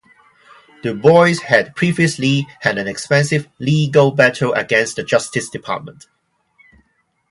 [0.81, 6.07] Du Bois had previously had an expensive legal battle against the Justice Department.